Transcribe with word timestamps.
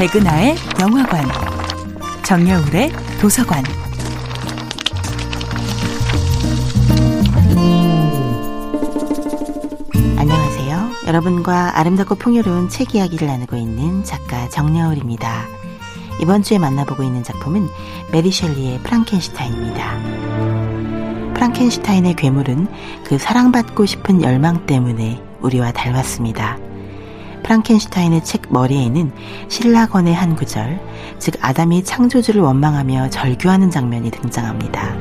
백은하의 0.00 0.56
영화관, 0.80 1.22
정여울의 2.22 2.90
도서관. 3.20 3.62
안녕하세요. 10.16 10.90
여러분과 11.06 11.78
아름답고 11.78 12.14
풍요로운 12.14 12.70
책 12.70 12.94
이야기를 12.94 13.28
나누고 13.28 13.56
있는 13.56 14.02
작가 14.02 14.48
정여울입니다. 14.48 15.46
이번 16.22 16.42
주에 16.42 16.58
만나보고 16.58 17.02
있는 17.02 17.22
작품은 17.22 17.68
메리 18.10 18.32
셸리의 18.32 18.78
프랑켄슈타인입니다. 18.78 20.00
프랑켄슈타인의 21.34 22.16
괴물은 22.16 22.68
그 23.04 23.18
사랑받고 23.18 23.84
싶은 23.84 24.22
열망 24.22 24.64
때문에 24.64 25.22
우리와 25.42 25.72
닮았습니다. 25.72 26.69
프랑켄슈타인의 27.42 28.24
책 28.24 28.42
머리에는 28.50 29.12
신라건의 29.48 30.14
한 30.14 30.36
구절, 30.36 30.80
즉 31.18 31.34
아담이 31.40 31.84
창조주를 31.84 32.40
원망하며 32.40 33.10
절규하는 33.10 33.70
장면이 33.70 34.10
등장합니다. 34.10 34.94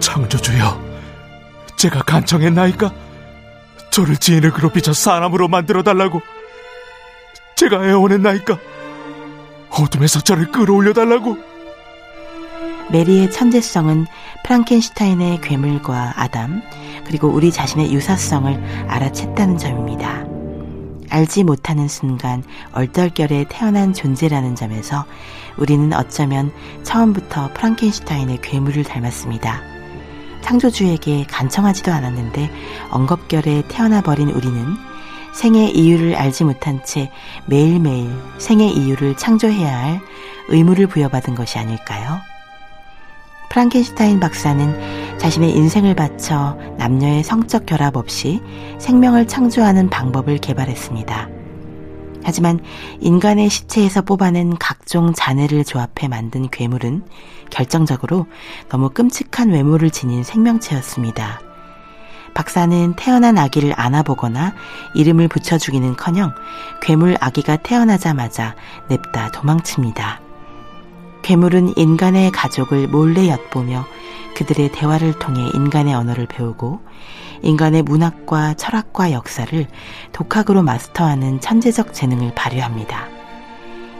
창조주여, 0.00 0.80
제가 1.76 2.02
간청했나이까? 2.02 2.92
저를 3.90 4.16
지인을 4.16 4.52
괴롭히자 4.52 4.92
사람으로 4.92 5.48
만들어 5.48 5.82
달라고. 5.82 6.22
제가 7.56 7.86
애원했나이까? 7.86 8.58
어둠에서 9.70 10.20
저를 10.20 10.50
끌어올려 10.50 10.92
달라고. 10.92 11.36
메리의 12.90 13.30
천재성은 13.30 14.06
프랑켄슈타인의 14.44 15.40
괴물과 15.40 16.14
아담, 16.16 16.62
그리고 17.06 17.28
우리 17.28 17.50
자신의 17.50 17.92
유사성을 17.92 18.86
알아챘다는 18.88 19.58
점입니다. 19.58 20.31
알지 21.12 21.44
못하는 21.44 21.88
순간 21.88 22.42
얼떨결에 22.72 23.46
태어난 23.50 23.92
존재라는 23.92 24.56
점에서 24.56 25.04
우리는 25.58 25.92
어쩌면 25.92 26.50
처음부터 26.82 27.52
프랑켄슈타인의 27.52 28.40
괴물을 28.40 28.82
닮았습니다. 28.84 29.60
창조주에게 30.40 31.26
간청하지도 31.28 31.92
않았는데 31.92 32.50
엉겁결에 32.90 33.64
태어나버린 33.68 34.30
우리는 34.30 34.76
생의 35.34 35.76
이유를 35.76 36.16
알지 36.16 36.44
못한 36.44 36.84
채 36.84 37.10
매일매일 37.46 38.10
생의 38.38 38.72
이유를 38.72 39.16
창조해야 39.16 39.78
할 39.78 40.00
의무를 40.48 40.86
부여받은 40.86 41.34
것이 41.34 41.58
아닐까요? 41.58 42.20
프랑켄슈타인 43.50 44.18
박사는 44.18 45.01
자신의 45.22 45.52
인생을 45.52 45.94
바쳐 45.94 46.58
남녀의 46.78 47.22
성적 47.22 47.64
결합 47.64 47.96
없이 47.96 48.40
생명을 48.80 49.28
창조하는 49.28 49.88
방법을 49.88 50.38
개발했습니다. 50.38 51.28
하지만 52.24 52.58
인간의 52.98 53.48
시체에서 53.48 54.02
뽑아낸 54.02 54.58
각종 54.58 55.12
잔해를 55.12 55.62
조합해 55.62 56.08
만든 56.08 56.50
괴물은 56.50 57.04
결정적으로 57.50 58.26
너무 58.68 58.90
끔찍한 58.90 59.50
외모를 59.50 59.90
지닌 59.90 60.24
생명체였습니다. 60.24 61.40
박사는 62.34 62.94
태어난 62.96 63.38
아기를 63.38 63.74
안아보거나 63.76 64.54
이름을 64.96 65.28
붙여주기는 65.28 65.94
커녕 65.94 66.34
괴물 66.80 67.16
아기가 67.20 67.58
태어나자마자 67.58 68.56
냅다 68.88 69.30
도망칩니다. 69.30 70.20
괴물은 71.22 71.74
인간의 71.76 72.32
가족을 72.32 72.88
몰래 72.88 73.28
엿보며 73.28 73.84
그들의 74.34 74.72
대화를 74.72 75.18
통해 75.18 75.50
인간의 75.54 75.94
언어를 75.94 76.26
배우고 76.26 76.80
인간의 77.42 77.82
문학과 77.82 78.54
철학과 78.54 79.12
역사를 79.12 79.66
독학으로 80.12 80.62
마스터하는 80.62 81.40
천재적 81.40 81.92
재능을 81.92 82.32
발휘합니다. 82.34 83.08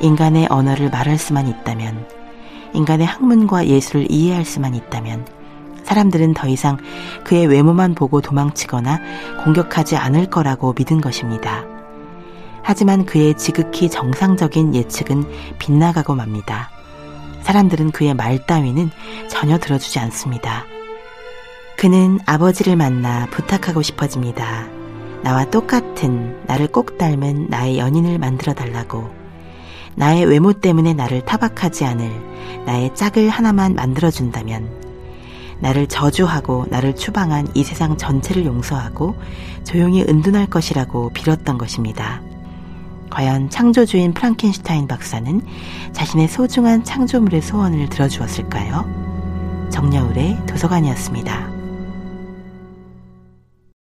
인간의 0.00 0.48
언어를 0.50 0.90
말할 0.90 1.18
수만 1.18 1.48
있다면, 1.48 2.06
인간의 2.74 3.06
학문과 3.06 3.66
예술을 3.66 4.10
이해할 4.10 4.44
수만 4.44 4.74
있다면, 4.74 5.26
사람들은 5.84 6.34
더 6.34 6.48
이상 6.48 6.76
그의 7.24 7.46
외모만 7.46 7.94
보고 7.94 8.20
도망치거나 8.20 9.00
공격하지 9.44 9.96
않을 9.96 10.26
거라고 10.26 10.74
믿은 10.76 11.00
것입니다. 11.00 11.64
하지만 12.62 13.06
그의 13.06 13.34
지극히 13.38 13.88
정상적인 13.88 14.74
예측은 14.74 15.24
빗나가고 15.58 16.14
맙니다. 16.14 16.70
사람들은 17.48 17.92
그의 17.92 18.12
말 18.12 18.44
따위는 18.44 18.90
전혀 19.26 19.56
들어주지 19.56 19.98
않습니다. 20.00 20.66
그는 21.78 22.18
아버지를 22.26 22.76
만나 22.76 23.26
부탁하고 23.30 23.80
싶어집니다. 23.80 24.68
나와 25.22 25.46
똑같은 25.46 26.38
나를 26.46 26.66
꼭 26.66 26.98
닮은 26.98 27.46
나의 27.48 27.78
연인을 27.78 28.18
만들어 28.18 28.52
달라고. 28.52 29.10
나의 29.94 30.26
외모 30.26 30.52
때문에 30.52 30.92
나를 30.92 31.24
타박하지 31.24 31.86
않을 31.86 32.10
나의 32.66 32.94
짝을 32.94 33.30
하나만 33.30 33.74
만들어 33.74 34.10
준다면 34.10 34.68
나를 35.60 35.86
저주하고 35.86 36.66
나를 36.68 36.96
추방한 36.96 37.48
이 37.54 37.64
세상 37.64 37.96
전체를 37.96 38.44
용서하고 38.44 39.16
조용히 39.64 40.02
은둔할 40.02 40.48
것이라고 40.48 41.12
빌었던 41.14 41.56
것입니다. 41.56 42.20
과연 43.10 43.50
창조주인 43.50 44.12
프랑켄슈타인 44.12 44.86
박사는 44.86 45.40
자신의 45.92 46.28
소중한 46.28 46.84
창조물의 46.84 47.42
소원을 47.42 47.88
들어주었을까요? 47.88 49.68
정여울의 49.70 50.46
도서관이었습니다. 50.46 51.57